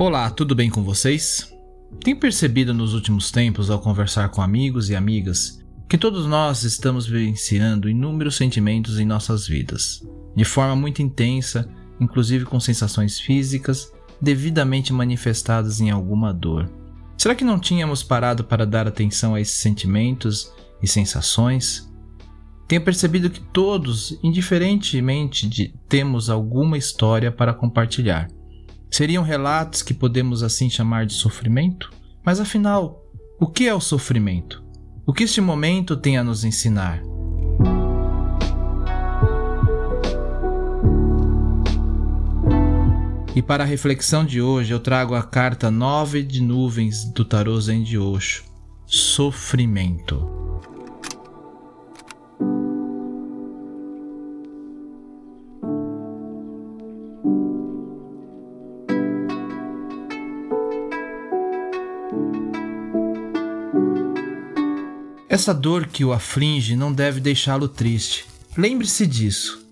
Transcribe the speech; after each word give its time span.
Olá, 0.00 0.30
tudo 0.30 0.54
bem 0.54 0.70
com 0.70 0.82
vocês? 0.82 1.54
Tenho 2.02 2.18
percebido 2.18 2.72
nos 2.72 2.94
últimos 2.94 3.30
tempos, 3.30 3.68
ao 3.68 3.78
conversar 3.78 4.30
com 4.30 4.40
amigos 4.40 4.88
e 4.88 4.96
amigas, 4.96 5.62
que 5.86 5.98
todos 5.98 6.24
nós 6.24 6.62
estamos 6.62 7.06
vivenciando 7.06 7.86
inúmeros 7.86 8.34
sentimentos 8.34 8.98
em 8.98 9.04
nossas 9.04 9.46
vidas, 9.46 10.02
de 10.34 10.42
forma 10.42 10.74
muito 10.74 11.02
intensa, 11.02 11.70
inclusive 12.00 12.46
com 12.46 12.58
sensações 12.58 13.20
físicas 13.20 13.92
devidamente 14.18 14.90
manifestadas 14.90 15.82
em 15.82 15.90
alguma 15.90 16.32
dor. 16.32 16.72
Será 17.18 17.34
que 17.34 17.44
não 17.44 17.60
tínhamos 17.60 18.02
parado 18.02 18.42
para 18.42 18.64
dar 18.64 18.88
atenção 18.88 19.34
a 19.34 19.40
esses 19.42 19.60
sentimentos 19.60 20.50
e 20.82 20.88
sensações? 20.88 21.92
Tenho 22.66 22.82
percebido 22.82 23.28
que 23.28 23.40
todos, 23.52 24.18
indiferentemente 24.22 25.46
de 25.46 25.74
temos 25.90 26.30
alguma 26.30 26.78
história 26.78 27.30
para 27.30 27.52
compartilhar 27.52 28.28
Seriam 28.90 29.22
relatos 29.22 29.82
que 29.82 29.94
podemos 29.94 30.42
assim 30.42 30.68
chamar 30.68 31.06
de 31.06 31.14
sofrimento? 31.14 31.92
Mas 32.24 32.40
afinal, 32.40 33.04
o 33.38 33.46
que 33.46 33.68
é 33.68 33.72
o 33.72 33.80
sofrimento? 33.80 34.64
O 35.06 35.12
que 35.12 35.22
este 35.22 35.40
momento 35.40 35.96
tem 35.96 36.18
a 36.18 36.24
nos 36.24 36.44
ensinar? 36.44 37.00
E 43.34 43.40
para 43.40 43.62
a 43.62 43.66
reflexão 43.66 44.24
de 44.24 44.42
hoje 44.42 44.74
eu 44.74 44.80
trago 44.80 45.14
a 45.14 45.22
carta 45.22 45.70
9 45.70 46.24
de 46.24 46.42
nuvens 46.42 47.04
do 47.04 47.24
tarô 47.24 47.58
Zen 47.60 47.84
de 47.84 47.96
Osho, 47.96 48.42
Sofrimento. 48.86 50.49
Essa 65.30 65.54
dor 65.54 65.86
que 65.86 66.04
o 66.04 66.12
aflige 66.12 66.74
não 66.74 66.92
deve 66.92 67.20
deixá-lo 67.20 67.68
triste. 67.68 68.26
Lembre-se 68.58 69.06
disso. 69.06 69.64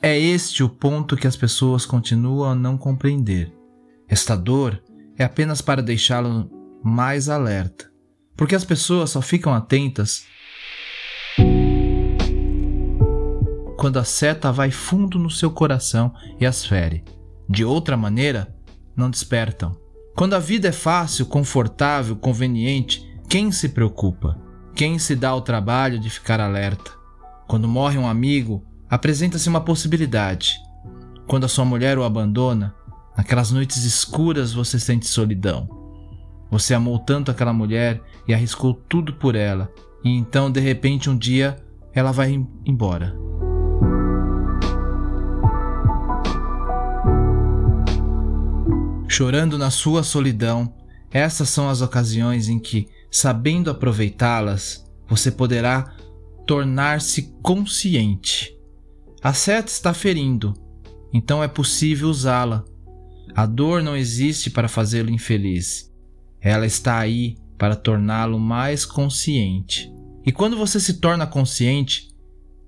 É 0.00 0.16
este 0.16 0.62
o 0.62 0.68
ponto 0.68 1.16
que 1.16 1.26
as 1.26 1.34
pessoas 1.34 1.84
continuam 1.84 2.48
a 2.48 2.54
não 2.54 2.78
compreender. 2.78 3.52
Esta 4.08 4.36
dor 4.36 4.80
é 5.18 5.24
apenas 5.24 5.60
para 5.60 5.82
deixá-lo 5.82 6.48
mais 6.80 7.28
alerta, 7.28 7.90
porque 8.36 8.54
as 8.54 8.64
pessoas 8.64 9.10
só 9.10 9.20
ficam 9.20 9.52
atentas 9.52 10.24
quando 13.76 13.98
a 13.98 14.04
seta 14.04 14.52
vai 14.52 14.70
fundo 14.70 15.18
no 15.18 15.28
seu 15.28 15.50
coração 15.50 16.14
e 16.38 16.46
as 16.46 16.64
fere. 16.64 17.02
De 17.48 17.64
outra 17.64 17.96
maneira, 17.96 18.54
não 18.94 19.10
despertam. 19.10 19.76
Quando 20.14 20.34
a 20.34 20.38
vida 20.38 20.68
é 20.68 20.72
fácil, 20.72 21.26
confortável, 21.26 22.14
conveniente, 22.14 23.04
quem 23.28 23.50
se 23.50 23.70
preocupa? 23.70 24.49
Quem 24.74 24.98
se 24.98 25.14
dá 25.14 25.34
o 25.34 25.40
trabalho 25.40 25.98
de 25.98 26.08
ficar 26.08 26.40
alerta? 26.40 26.92
Quando 27.46 27.68
morre 27.68 27.98
um 27.98 28.08
amigo, 28.08 28.64
apresenta-se 28.88 29.48
uma 29.48 29.60
possibilidade. 29.60 30.58
Quando 31.26 31.44
a 31.44 31.48
sua 31.48 31.64
mulher 31.64 31.98
o 31.98 32.04
abandona, 32.04 32.74
naquelas 33.16 33.50
noites 33.50 33.84
escuras 33.84 34.52
você 34.52 34.78
sente 34.78 35.06
solidão. 35.06 35.68
Você 36.50 36.74
amou 36.74 36.98
tanto 36.98 37.30
aquela 37.30 37.52
mulher 37.52 38.00
e 38.26 38.34
arriscou 38.34 38.74
tudo 38.74 39.14
por 39.14 39.34
ela, 39.34 39.70
e 40.02 40.10
então 40.10 40.50
de 40.50 40.60
repente 40.60 41.10
um 41.10 41.16
dia 41.16 41.56
ela 41.92 42.12
vai 42.12 42.44
embora. 42.64 43.14
Chorando 49.08 49.58
na 49.58 49.70
sua 49.70 50.02
solidão, 50.02 50.72
essas 51.10 51.48
são 51.48 51.68
as 51.68 51.82
ocasiões 51.82 52.48
em 52.48 52.58
que 52.58 52.88
sabendo 53.10 53.70
aproveitá-las, 53.70 54.86
você 55.08 55.30
poderá 55.30 55.96
tornar-se 56.46 57.34
consciente. 57.42 58.56
A 59.22 59.32
seta 59.32 59.70
está 59.70 59.92
ferindo, 59.92 60.54
então 61.12 61.42
é 61.42 61.48
possível 61.48 62.08
usá-la. 62.08 62.64
A 63.34 63.46
dor 63.46 63.82
não 63.82 63.96
existe 63.96 64.50
para 64.50 64.68
fazê-lo 64.68 65.10
infeliz. 65.10 65.92
Ela 66.40 66.66
está 66.66 66.98
aí 66.98 67.36
para 67.58 67.76
torná-lo 67.76 68.38
mais 68.38 68.84
consciente. 68.86 69.92
E 70.24 70.32
quando 70.32 70.56
você 70.56 70.80
se 70.80 70.94
torna 70.94 71.26
consciente, 71.26 72.08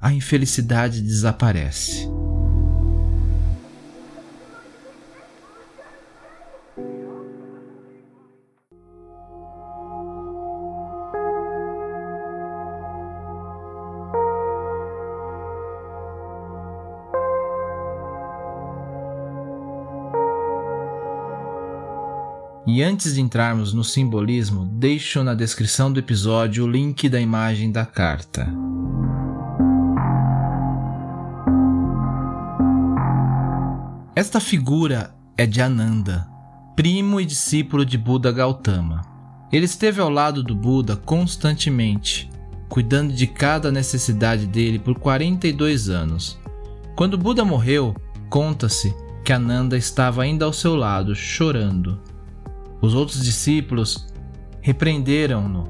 a 0.00 0.12
infelicidade 0.12 1.02
desaparece. 1.02 2.17
E 22.70 22.82
antes 22.82 23.14
de 23.14 23.22
entrarmos 23.22 23.72
no 23.72 23.82
simbolismo, 23.82 24.66
deixo 24.66 25.24
na 25.24 25.32
descrição 25.32 25.90
do 25.90 25.98
episódio 25.98 26.66
o 26.66 26.70
link 26.70 27.08
da 27.08 27.18
imagem 27.18 27.72
da 27.72 27.86
carta. 27.86 28.46
Esta 34.14 34.38
figura 34.38 35.14
é 35.34 35.46
de 35.46 35.62
Ananda, 35.62 36.28
primo 36.76 37.18
e 37.18 37.24
discípulo 37.24 37.86
de 37.86 37.96
Buda 37.96 38.30
Gautama. 38.30 39.00
Ele 39.50 39.64
esteve 39.64 40.02
ao 40.02 40.10
lado 40.10 40.42
do 40.42 40.54
Buda 40.54 40.94
constantemente, 40.94 42.30
cuidando 42.68 43.14
de 43.14 43.26
cada 43.26 43.72
necessidade 43.72 44.46
dele 44.46 44.78
por 44.78 44.98
42 44.98 45.88
anos. 45.88 46.38
Quando 46.94 47.16
Buda 47.16 47.46
morreu, 47.46 47.96
conta-se 48.28 48.94
que 49.24 49.32
Ananda 49.32 49.74
estava 49.74 50.22
ainda 50.22 50.44
ao 50.44 50.52
seu 50.52 50.76
lado, 50.76 51.14
chorando. 51.14 51.98
Os 52.80 52.94
outros 52.94 53.24
discípulos 53.24 54.06
repreenderam-no 54.60 55.64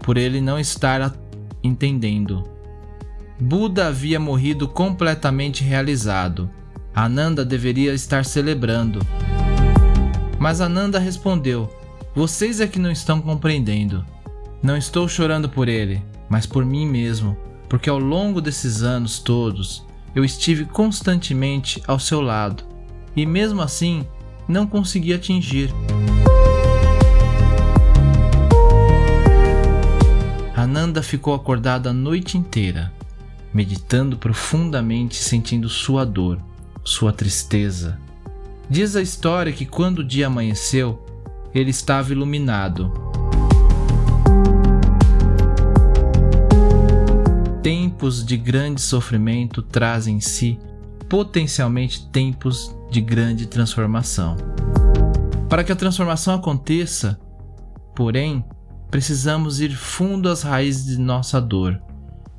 por 0.00 0.16
ele 0.16 0.40
não 0.40 0.58
estar 0.58 1.14
entendendo. 1.62 2.48
Buda 3.40 3.86
havia 3.86 4.18
morrido 4.18 4.66
completamente 4.66 5.62
realizado. 5.62 6.50
Ananda 6.94 7.44
deveria 7.44 7.94
estar 7.94 8.24
celebrando. 8.24 9.00
Mas 10.38 10.60
Ananda 10.60 10.98
respondeu: 10.98 11.68
Vocês 12.14 12.60
é 12.60 12.66
que 12.66 12.78
não 12.78 12.90
estão 12.90 13.20
compreendendo. 13.20 14.04
Não 14.62 14.76
estou 14.76 15.06
chorando 15.06 15.48
por 15.48 15.68
ele, 15.68 16.02
mas 16.28 16.46
por 16.46 16.64
mim 16.64 16.86
mesmo, 16.86 17.36
porque 17.68 17.88
ao 17.88 17.98
longo 17.98 18.40
desses 18.40 18.82
anos 18.82 19.20
todos 19.20 19.86
eu 20.14 20.24
estive 20.24 20.64
constantemente 20.64 21.80
ao 21.86 22.00
seu 22.00 22.20
lado 22.20 22.64
e 23.14 23.24
mesmo 23.24 23.62
assim 23.62 24.04
não 24.48 24.66
consegui 24.66 25.12
atingir. 25.12 25.72
Ananda 30.88 31.02
ficou 31.02 31.34
acordada 31.34 31.90
a 31.90 31.92
noite 31.92 32.38
inteira, 32.38 32.90
meditando 33.52 34.16
profundamente, 34.16 35.16
sentindo 35.16 35.68
sua 35.68 36.02
dor, 36.02 36.40
sua 36.82 37.12
tristeza. 37.12 38.00
Diz 38.70 38.96
a 38.96 39.02
história 39.02 39.52
que 39.52 39.66
quando 39.66 39.98
o 39.98 40.04
dia 40.04 40.28
amanheceu, 40.28 40.98
ele 41.54 41.68
estava 41.68 42.10
iluminado. 42.10 42.90
Tempos 47.62 48.24
de 48.24 48.38
grande 48.38 48.80
sofrimento 48.80 49.60
trazem 49.60 50.16
em 50.16 50.20
si 50.20 50.58
potencialmente 51.06 52.08
tempos 52.08 52.74
de 52.90 53.02
grande 53.02 53.46
transformação. 53.46 54.38
Para 55.50 55.62
que 55.62 55.70
a 55.70 55.76
transformação 55.76 56.34
aconteça, 56.34 57.20
porém, 57.94 58.42
precisamos 58.90 59.60
ir 59.60 59.74
fundo 59.74 60.28
às 60.28 60.42
raízes 60.42 60.86
de 60.86 60.98
nossa 60.98 61.40
dor, 61.40 61.80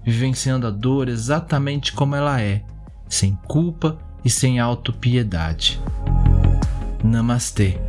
vivenciando 0.03 0.67
a 0.67 0.71
dor 0.71 1.07
exatamente 1.09 1.93
como 1.93 2.15
ela 2.15 2.41
é, 2.41 2.63
sem 3.07 3.37
culpa 3.47 3.97
e 4.23 4.29
sem 4.29 4.59
autopiedade. 4.59 5.79
Namastê. 7.03 7.88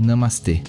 Namastê. 0.00 0.62